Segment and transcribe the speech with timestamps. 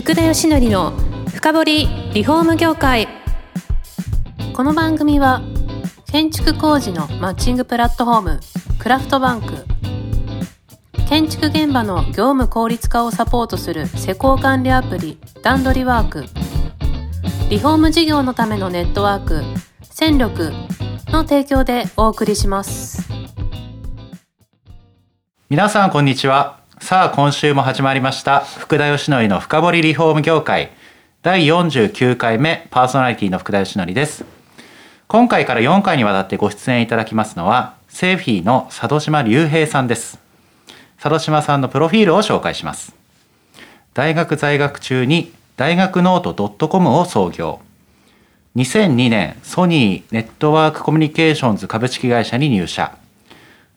[0.00, 0.92] 福田義則の
[1.28, 3.06] 深掘リフォーム業界。
[4.54, 5.42] この番組は
[6.10, 8.40] 建築工事のマッチングプラットフォーム
[8.78, 9.66] クラフトバンク。
[11.06, 16.24] 建築現場の業務効率化をサポートする施工管理アプリ段取りワーク。
[17.50, 19.42] リフォーム事業のためのネットワーク
[19.82, 20.50] 戦力
[21.08, 23.06] の提供でお送りします。
[25.50, 26.59] 皆さんこんにちは。
[26.80, 28.40] さあ今週も始まりました。
[28.40, 30.70] 福田義則の深掘りリフォーム業界。
[31.22, 34.24] 第49回目パーソナリティの福田義則です。
[35.06, 40.18] 今回から4回にわたってご出演いただきますのはセーフィーの佐渡島隆平さんです。
[40.96, 42.96] 佐渡島さんのプロフィールを紹介します。
[43.94, 47.60] 大学在学中に大学ノート .com を創業。
[48.56, 52.96] 2002年ソニーネットワークコミュニケーションズ株式会社に入社。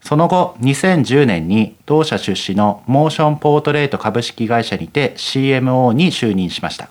[0.03, 6.89] その後2010年に同社出資のモーションポートレート株式会社にて CMO に就任しました。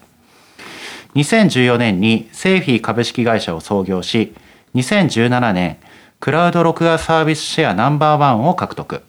[1.14, 4.34] 2014年にセーフィー株式会社を創業し
[4.74, 5.76] 2017年
[6.20, 9.02] クラウド録画サービスシェアナンバーワンを獲得。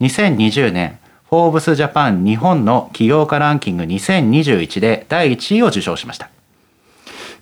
[0.00, 6.30] 2020年フォーブスジャパン日本の起業家ランキング2021で第1位を受賞しました。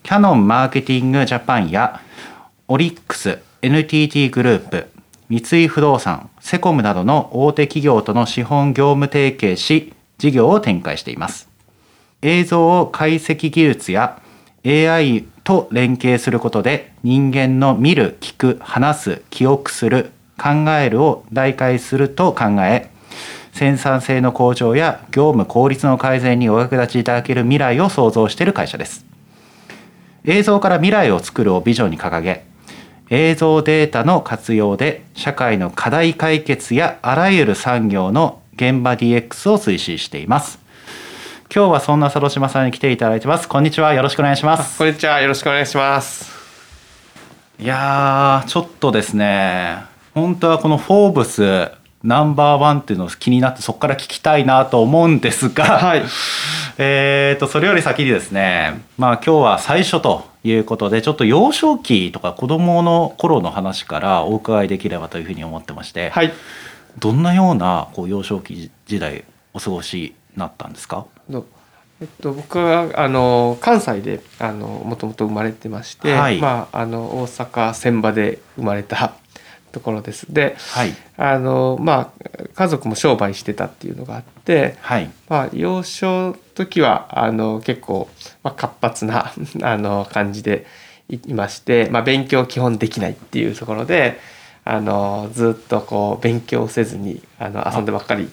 [0.02, 2.00] キャノンマーケティングジャパンや
[2.66, 4.95] オリックス NTT グループ
[5.28, 11.48] 三井不動産セコムなどの大手企業との資本業務提携し事業を展開しています。
[12.22, 14.22] 映像を解析技術や
[14.64, 22.90] AI と連携することで人間の見る聞く話す記憶する考えるを代替すると考え
[23.52, 29.06] 生産性の向上や業務効率の改善にお役立ちいただける未来を創造している会社です。
[30.24, 32.45] 映像から未来を作るをビジョンに掲げ
[33.08, 40.58] 映像データの活用で社会の課題解決やあらゆる産業の現場 DX を推進しています。
[41.54, 43.48] 今日はそんな佐渡島さんに来ていただいてます。
[43.48, 43.94] こんにちは。
[43.94, 44.76] よろしくお願いします。
[44.78, 45.20] こんにちは。
[45.20, 46.32] よろしくお願いします。
[47.60, 49.84] いやちょっとですね。
[50.12, 51.70] 本当はこの「フォーブス
[52.02, 56.02] ナンバーワンっていうのを気になってそこから聞きたいなと思うんですが、はい、
[56.78, 58.80] えーとそれより先にですね。
[58.98, 66.32] まあ今日は最初ということでちょっと幼少期とか子どもの頃の話からお伺いできればというふうに思ってまして、はい、
[66.98, 71.06] どんなようなこう幼少期時代お過ごしになったんですか？
[71.98, 79.14] えっと、僕はあの関西であのもともと生まれてまして、はい、まあ、あの大阪船場で生まれた
[79.72, 80.32] ところです。
[80.32, 88.08] で、はい、あのまあ家族も商売してたっていうのがあって、はい、まあ幼少時はあの結構、
[88.42, 89.32] まあ、活発な
[89.62, 90.66] あの感じで
[91.08, 94.36] いまして、まあ、勉強基本できないっていうところで。
[94.68, 98.28] あのずっとこう勉強せずにあの遊んでばっかり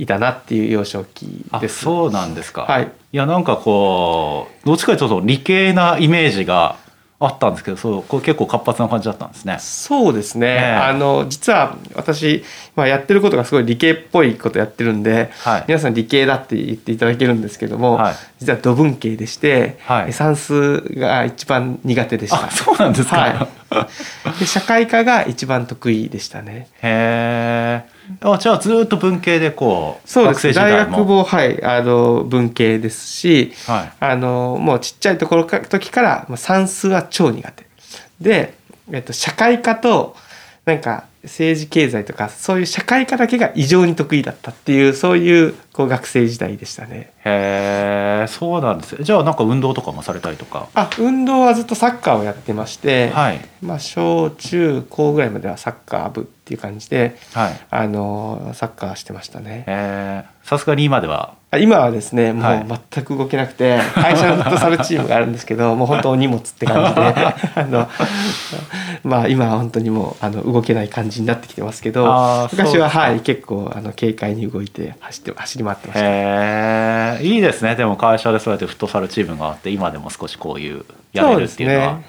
[0.00, 6.76] いたなっていう幼少期ですそうなんですか、はい、いやなんかこうどっちかというと理系なイメージが
[7.18, 9.56] あったんですけどそうこれ結構活発な感じだったんですね。
[9.58, 12.44] そうですね、えー、あの実は私、
[12.74, 22.50] まあ、やってることがすごい理系っぽいことやってるんで、はい、皆さん理系だって言っていただけるんですけども、はい、実は土文系でして、はい、算数が一番苦手でした。
[22.50, 23.88] そうなんですか、は
[24.36, 26.68] い、で社会科が一番得意でしたね。
[26.82, 27.95] へえ。
[28.20, 30.52] あじゃあずっと文系でこうそうです。
[30.52, 37.66] 大学もはいあの文系ですし、はい、あのもうちっちゃいところか時から算数は超苦手。
[38.20, 38.54] で、
[38.92, 40.16] えっと、社会科と
[40.64, 47.12] なんか政治経済とかそういう社会科だけが異常に得意だったっていうそういうこう学生時代でしたね。
[47.24, 50.68] へえそうなんですじゃあなんか運動とかもされたりとか？
[50.74, 59.64] あ運動はずっとサッカーをやってまして、はい、まあ小中高ぐらいまではサッカー部っていう感じで、はい、あのサッカーしてましたね。
[59.66, 67.00] へえさすがに今では今はですねもう全く動けなくて、はい、会社のフットサルチームがあるんですけど もう本当お荷物って感じで
[67.54, 67.88] あの
[69.04, 76.06] まあ今は本当にもうあの動けない感じになってきてますけど昔ははい結構あの軽快に動いて走って走り回ってました。
[76.06, 77.74] へいいですね。
[77.76, 81.92] でも会社でそうやってフットサルチームがあって今でも少しこういうやれるっていうのは。
[81.94, 82.04] ね、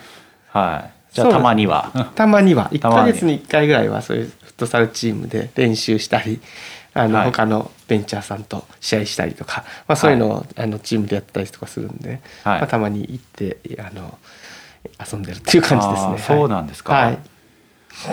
[0.51, 0.97] はい。
[1.13, 2.11] じゃあたまには。
[2.15, 2.69] たまには。
[2.71, 6.39] 1か 月に1回ぐらいはそういうフットサルチームで練習したり
[6.97, 12.09] あの、はい、他のベンチャーさんと試合したりとか、まあ、そういうのを、はい、あのチームでやったりとかするんで、
[12.43, 14.17] はい、まあ、たまに行ってあの
[14.99, 16.17] 遊んでるっていう感じですね。
[16.17, 17.19] そうなんですか、はい、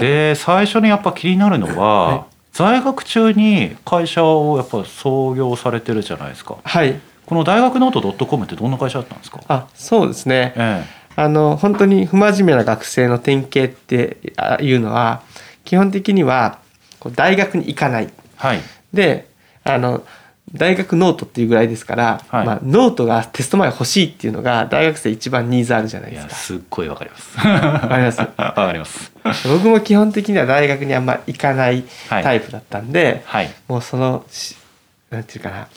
[0.01, 6.57] で最初にやっぱ気になるのは、在学中に会社をやっぱ創業されてるじゃないですか。
[6.63, 7.01] はい。
[7.27, 9.41] この大学ノート .com ってどんな会社だったんですか？
[9.49, 14.19] あそうですね、ええ、あの本当に不真面目な学生の典型って
[14.61, 15.23] いうのは
[15.65, 16.59] 基本的には
[17.15, 18.61] 大学に行かない、はい、
[18.93, 19.29] で
[19.65, 20.05] あの
[20.53, 26.35] 大学ノートっていうぐらいですから、はい、まあ、ノートがテスト前欲しいっていうのが大学生一番ニーズあるじゃないですか。
[26.35, 27.37] すっごいわかります。
[27.39, 28.21] わかります？
[28.37, 29.13] わかります。
[29.49, 34.25] 僕も基本的には大学にあんま行かないタイプだったんで、はい、もうその
[35.11, 35.69] なんていうかな。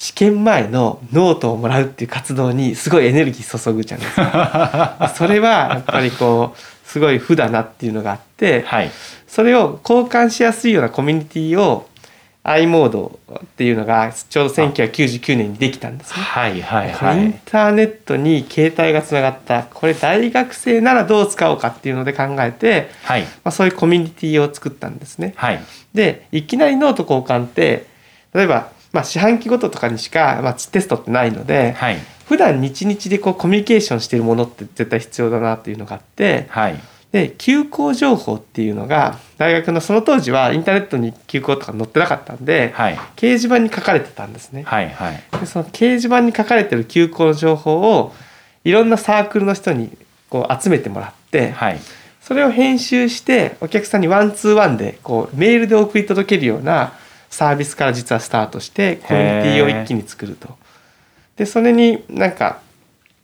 [0.00, 5.12] 試験前のノートをもらうっていう活動にすごいエネルギー注ぐじゃないですか。
[5.18, 8.90] それはやっぱりこうすごい負だなっていうのがあって、はい、
[9.26, 11.86] それを交換しやすいようなコミュニティを
[12.44, 16.22] i モードっていうのがちょうど1999年にできたんですね。
[16.22, 17.24] はいはいはい。
[17.24, 25.34] インターネットに携帯がつながったこれ大学生ならどう使おうかっていうので考えて、はい、まあ、そういうコミュニティを作ったんですね。
[25.36, 25.60] はい、
[25.92, 27.84] でいきなりノート交換って
[28.32, 31.98] 例えば、まあ、四半期ごととかにしか、まあ、テストってないので、はい、
[32.28, 36.46] 普段日々でこうコミュニケーションしているものって絶対必要だなっていうのがあって。
[36.50, 36.80] はい
[37.12, 44.64] で休校情報っていうのが大学のその当時はインターネットに休校とか載ってなかったんで、はい、掲示板に書かれてたんですね。
[44.64, 48.12] はいはい、でその掲示板に書かれてる休校の情報を
[48.62, 49.90] いろんなサークルの人に
[50.28, 51.80] こう集めてもらって、はい、
[52.20, 56.92] それを編集してお客さんにワンツーワンでこうメールで送り届けるような
[57.30, 60.58] サービスから実はスタートしてコミュニティを一気に作ると。
[61.38, 62.60] でそれになんか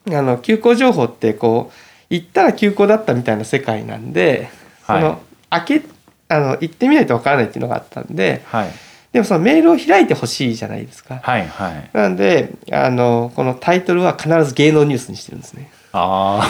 [0.09, 1.75] あの休校情報ってこう
[2.15, 4.49] 行ったら休校だったみたいな世界なんで、
[4.85, 5.21] はい、その
[5.51, 5.83] 開け
[6.29, 8.71] あの行ってみないとわからないっていうのがあったんで、はい、
[9.13, 11.21] でもそのメールを開いてほしいじゃないですか。
[11.23, 15.71] はいはい、なんであのこのタイトルは必ず芸能ニュースにしてるんですね。
[15.93, 16.41] あ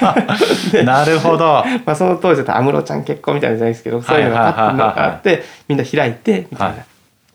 [0.00, 0.16] あ
[0.84, 1.64] なるほど。
[1.84, 6.74] まあその当時だと安室ちゃん結婚みたいなじゃないですけどそういうのがあってみんな開いてみたいな。
[6.74, 6.82] は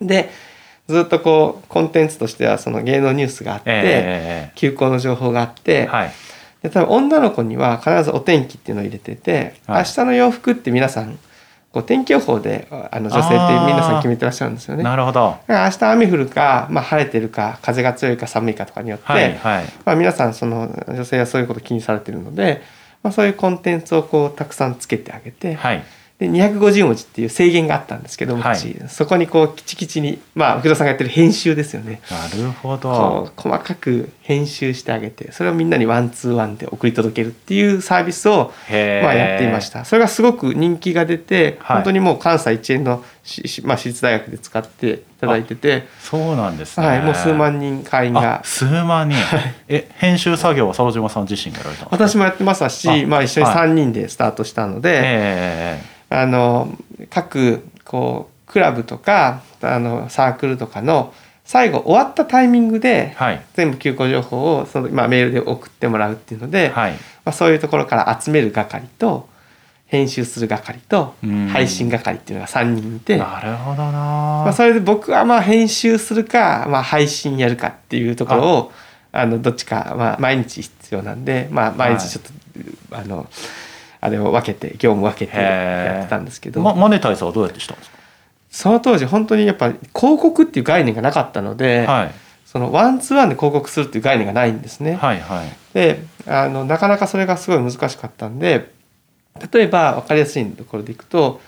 [0.02, 0.30] い、で
[0.88, 6.12] ずっとこうコンテンツとしてはその芸能ニュースがあって、えー、休校の情報があって、はい、
[6.62, 11.20] で多分女の子には必ずお天気っていうのを入れてて、はい、明日の洋服って皆さん
[11.72, 14.84] こう天気予報であの女性って皆さん決めてらっしゃるんですよね。
[14.84, 15.38] なるほど。
[15.48, 22.62] 明日雨降るか、まあ、晴れてるか風が強いか寒いかとかによって、はいはい、まあ、皆さんその女性はそういうこと気にされてるので、
[23.04, 25.84] まあ、そういうコンテンツをこうたくさんつけてあげて、はい、
[26.20, 32.02] で250文字っていう制限があったんですけどはい、そこにこうきちきちにまあ福田さんがやってる編集ですよね。
[32.10, 33.32] なるほど。
[33.36, 39.86] 細かく編集してあげてそれをみんなにワンツーワンで送り届けるっていうサービスをまあやっていました。
[39.86, 43.04] それがすごく人気が出て、はい、本当にもう関西一円の
[43.64, 48.42] まあ、私立大学で使っていただいててそうなんですね、はい、もう数万人会員が。
[48.44, 49.18] 数万人。
[49.68, 52.08] え編集作業は佐島さん自身がやられたんですか？
[52.10, 56.74] 私もやってますしまあ、一緒に3人でスタートしたので、えーあの
[57.10, 61.14] 各こうクラブとかあのサークルとかの
[61.44, 63.16] 最後終わったタイミングで、
[63.54, 69.28] 全部休校情報をその、まあ、メールで送ってもらうっていうので、はい、まあ、そういうところから集める係と
[69.88, 71.16] 編集する係と
[71.52, 78.72] 配信係っていうのが3人いてなるほどな、まあ、それで僕はまあ編集するか、まあ、配信やるかっていうところを
[79.12, 82.24] あのどっちか、まあ、毎日必要なんで、まあ、毎日ちょっ
[82.90, 83.28] と、はい、あの。
[84.00, 87.98] あれを分けて業務分けてやってたんですけど、ま、マネタイズはどうやってしたんですか？
[88.52, 92.12] その当時本当にやっぱ広告っていう概念がなかったので、はい、
[92.46, 94.98] そのワンツーワンで広告するっていう概念がないんですね。
[94.98, 98.72] はいはい、であのなかなかそれがすごい難しかったんで
[99.52, 101.42] 例えば分かりやすいところでいくと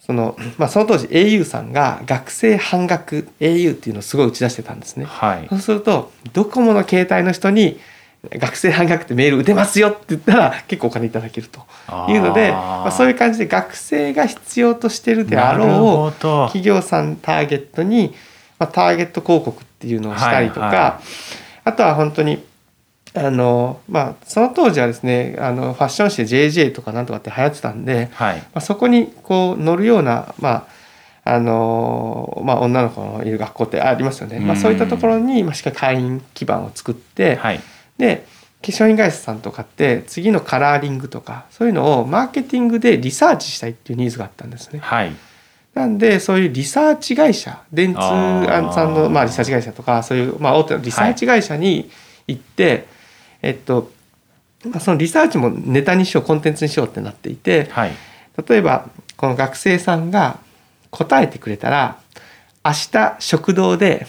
[0.00, 5.04] その,、まあ、その当時 au さんが学生半額 au っていうのをすごい打ち出してたんですね。
[5.04, 7.78] はい、そうするとドコモの携帯の人に
[8.28, 11.60] 学生半額ってメール打てますよって言ったら結構お金いただけると
[12.08, 18.14] いうのでまあ、そういう感じで学生が必要としてるであろう企業さんターゲットに、
[18.58, 21.02] まあ、ターゲット広告っていうのをしたりとか、はいはい、
[21.64, 22.44] あとは本当に
[23.12, 30.66] あのまあその当時はですねあのファッション誌で JJ とかなんとかって流行ってたんで、はい、まあ、そこにこう乗るようなまあ
[31.22, 37.60] あのまあ、女の子のいる学校ってありますよね、まあ、そういったところに、まあ、しっかり会員基盤を作って、はい、
[37.98, 38.26] で
[38.62, 44.80] 化粧品会社さんとかって次のカラーリングとかそういうのをマーケティングでリサーチしたいっていうニーズがあったんですね。
[44.80, 45.12] はい、
[45.74, 51.90] なんでそういうリサーチ会社電通さんのまあリサーチ会社とかそういうまあ大手のリサーチ会社に
[52.26, 52.84] 行って、はい、
[53.42, 53.90] えっと
[54.80, 57.92] そのリサーチもネタにしようコンテンツにしようってなっていて、はい、
[58.46, 60.38] 例えばこの学生さんが
[60.90, 61.98] 答えてくれたら
[62.64, 64.06] 明日食堂で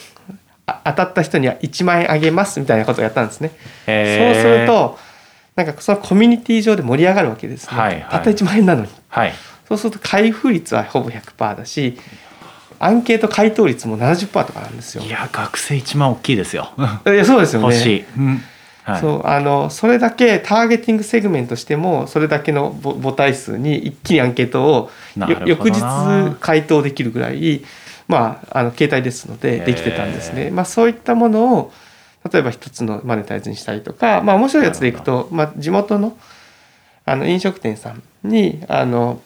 [0.83, 3.49] 当たった人には1万円あげますみたいなことをやったんですね。
[3.49, 4.97] そうすると
[5.55, 7.77] なんかそのコミュニティ上で盛り上がるわけですね。
[7.77, 9.33] はいはい、たった1万円なのに、はい、
[9.67, 11.97] そうすると開封率はほぼ100%だし
[12.79, 15.03] アンケート回答率も70%とかなんですよ。
[15.03, 16.71] いや学生1万大きいですよ。
[17.05, 18.05] いやそうですよね。
[18.17, 18.43] うん
[18.83, 24.89] はい、そうあのそれだけターゲティングセグメントしてもそれだけの母体数に一気にアンケートを
[25.45, 25.81] 翌日
[26.39, 27.63] 回答できるぐらい
[28.11, 30.51] まあ、あの携帯ですのでできてたんですね。
[30.51, 31.71] まあ、そういったものを
[32.29, 36.17] 例えば一つのマネタイズにしたりとか、まあ、面白いやつでいくと、まあ、地元の
[37.05, 39.21] あの飲食店さんにあの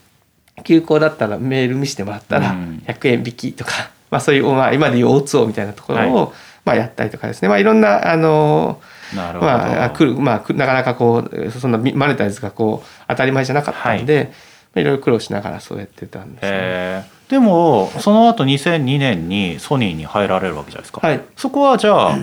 [0.63, 3.71] 休校だったらメール見せてもらったら100円引きとか、
[4.11, 6.33] まあ、そういう、まあ、今でいう O2O みたいなところを、
[6.63, 8.79] まあ、やったりとかですね、まあ、いろんなあの
[9.13, 14.31] まあ、来るまあ、なかなかこうそんなマネタイズがこう当たり前じゃなかったんで、はい
[14.75, 22.17] いろいろ苦労しながらそうやってたんです、ね、でもその後2002年にソニーに入られるわけじゃないですか、はい、そこはじゃあ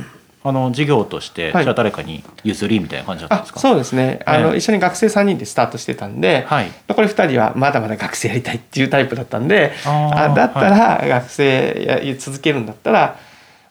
[0.45, 13.19] あの事業として、じゃあ誰かに譲りみたいな感じだったんですかそうですねあの、一緒に学生3人でスタートしてたんで、はい、残り2人はまだまだ学生やりたいっていうタイプだったんであだったら学生や続けるんだったら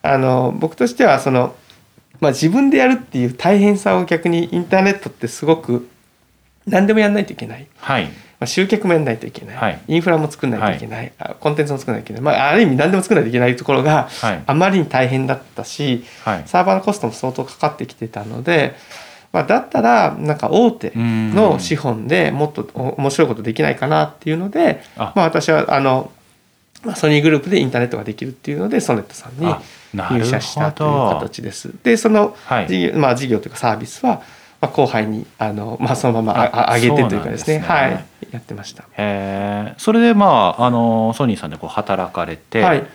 [0.00, 1.54] あの僕としてはその、
[2.22, 5.88] まあ、自分でやるっていう大変さを逆にインターネットってすごく
[6.66, 7.66] 何でもやらないといけない。
[7.76, 8.04] はい。
[8.04, 14.08] まあ、集客もやらないといけない、はい、インフラも作らないといけない、はい、コンテンツも作らないといけない、まあ、ある意味何でも作らないといけないところが
[14.46, 18.74] あまりに大変だったし、はい、サーバーのコストも相当かかってきてたので、
[19.32, 26.10] まあ、だったらなんか大手の資本でもっと面白いことできないかなっていうのでまあ、私はあの
[26.96, 29.54] ソニーグループでインターネットができるっていうのでソネットさんに
[29.94, 31.70] 入社したという形です。
[31.82, 32.36] でその
[32.68, 34.22] 事業,、まあ、事業というかサービスは
[34.62, 38.84] まあ、後輩にあの、まあ、そのまま上げてというかですね、ね、はい、やってました。
[38.96, 42.86] へそれでまああのソニーさんでこう働かれて、はい、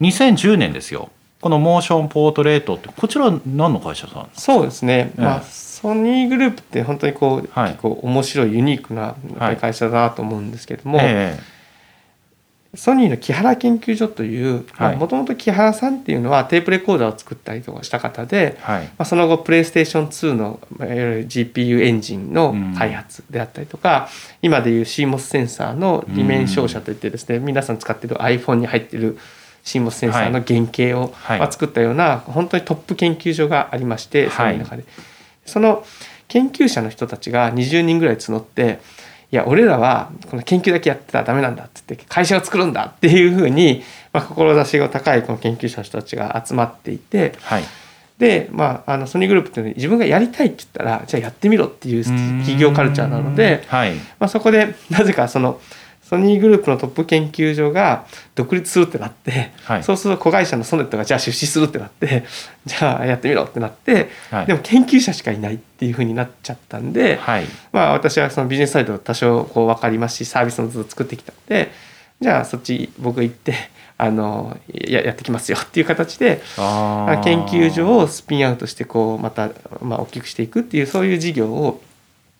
[0.00, 1.10] 2010年ですよ。
[1.42, 9.14] このモーションポートレートってこちら何の会社さんそうですね、えー、まあ、ソニーグループって本当にこう、はい、結構面白いユニークな
[9.60, 11.53] 会社だなと思うんですけれども、えー
[12.76, 14.64] ソニーの木原研究所という
[14.98, 24.08] もともと木原さんっていうのはテープレコーダーを作ったりとかした方で、はい、まあ、その後プレイステーション2のいわゆる GPU エンジンの開発であったりとか、
[24.42, 29.18] うん、今でいう CMOS センサーの二面照射といってですね、うん、皆さん使ってる iPhone に入ってる
[29.64, 34.84] CMOS センサーの原型を、はい、作ったような本当にトップ研究所がありまして、その中で。
[35.46, 35.84] その
[36.28, 38.80] 研究者の人たちが20人ぐらい募って
[39.34, 47.64] いや俺らはこの研究だけやってたらダメなんだっつって会社を作るんだっていうふうに、まあ、志が高いこの研究者の人たちが集まっていて、はい、
[48.16, 55.60] で、まあ、あのソニーグループっていうのは自分がやりたいって言ったらじゃあやってみろっていう企業カルチャーなので、はい、まあ、そこでなぜかその
[56.04, 62.24] ソニーグループのトップ研究所が独立するってなって、はい、そうすると子会社のソネットがじゃあ出資するってなって
[62.66, 71.72] じゃあやってみろってなって、はい、でも研究者しかいないっていうふうになっちゃったんで、はい、まあ私はそのビジネスサイド多少こう分かりますしサービスもずっと作ってきたんで
[72.20, 73.54] じゃあそっち僕行って
[73.96, 81.80] あのややってきますよっていう形で研究所をスピンアウトしてこうまた、まあ、大きくしていくっていうそういう事業を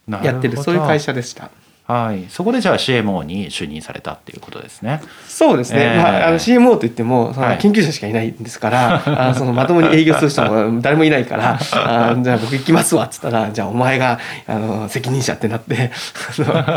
[0.08, 1.50] やってるそういう会社でした。
[1.86, 5.02] はい、そこでじゃあ CMO に就任されたっていうことですね。
[5.28, 5.82] そうですね。
[5.82, 15.90] えー、まあ、あの CMO といっても、その研究者しかいないんですから、はい、あそのまともに営業する人も 誰もいないから、あじゃあ僕行きますわっつったら、じゃあお前があの責任者ってなって、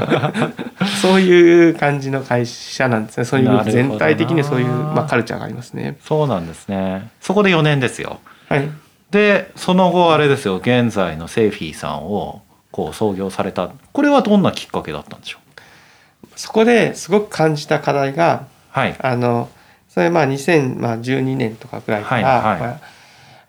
[1.01, 3.23] そういう感じの会社なんですね。
[3.23, 5.95] そういう全体的にそういうまあカルチャーがありますね。
[6.03, 7.09] そうなんですね。
[7.21, 8.19] そこで4年ですよ。
[8.49, 8.69] はい。
[9.09, 10.57] でその後あれですよ。
[10.57, 13.69] 現在のセーフィーさんをこう創業された。
[13.91, 16.27] これはどんなきっかけだったんでしょう？
[16.35, 19.49] そこですごく感じた課題が、はい、あの
[19.89, 22.81] それまあ2012年とかぐらいから、はいはい、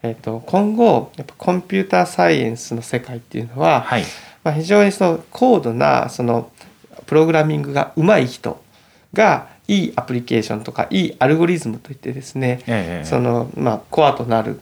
[0.05, 4.05] えー、と今後やっぱコンピューターサイエンスの世界っていうのは、はい、
[4.43, 6.51] まあ、非常にその高度なその
[7.05, 8.63] プログラミングがうまい人
[9.13, 14.61] がいいアプリケーションとかいいアルゴリズムといってですね、ええ、そのまあコアとなる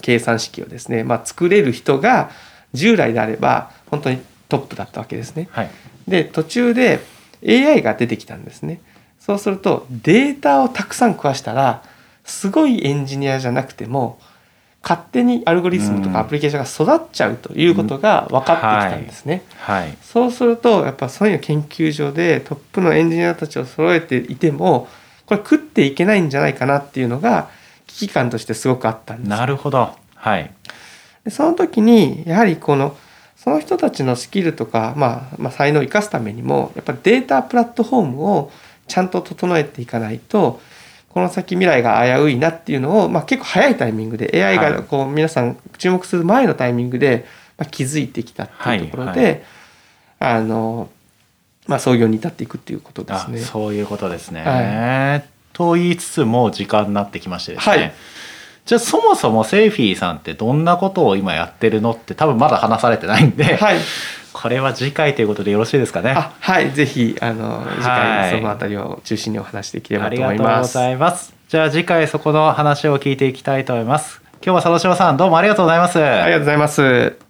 [0.00, 2.30] 計算式をですね、まあ、作れる人が
[2.72, 5.48] 従来であれば本当にトップだったわけですね。
[5.50, 5.70] はい、
[6.08, 7.00] で途中で
[7.46, 8.80] AI が出てきたんですね。
[9.18, 11.82] そうするとデータをたくさん食わしたら
[12.24, 14.18] すごいエンジニアじゃなくても
[14.82, 19.42] 勝手にアルゴリズムとかアプリケーションが育っちゃうということが分かってきたんですね。
[19.58, 24.88] はい、はい、そうするとやっぱそういう研究所でトップのエンジニアたちを揃えていても
[25.26, 27.50] これ食っていけないんじゃないかなっていうのが
[27.86, 29.28] 危機感としてすごくあったんです。
[29.28, 29.94] なるほど。
[30.14, 30.50] はい。
[31.24, 32.96] でその時にやはりこの
[33.42, 38.52] その人たちのスキルとか、まあ、まあ才能を生かすためにもやっぱデータプラットフォームを
[38.86, 40.60] ちゃんと整えていかないと
[41.08, 47.24] この先未来が危ういなっていうのを、まあ、結構早いタイミングで AI がこう皆さん注目する前のタイミングで、
[47.56, 49.42] まあ、気づいてきたっていうところで、はいはい、
[50.18, 50.90] あの
[51.66, 53.38] まあ、創業に至っていくっていうことですね。
[53.38, 57.92] そういうことですね、はい、と言いつつも時間になってきましてですね、はい
[58.66, 63.78] じゃあそもそもセーフィーさんってどんなことを今やってるのって多分まだ話されてないんで、はい、
[64.32, 66.14] これは次回ということでよろしいですかね？
[66.14, 66.70] はい。
[66.70, 71.34] ぜひあの次回そのあたりを中心にお話できればと思います、ありがとうございます。
[71.48, 74.20] じゃあ次回そこの話を聞いていきたいと思います。
[74.42, 75.98] 今日は佐渡島さんどうもありがとうございます。
[75.98, 77.29] ありがとうございます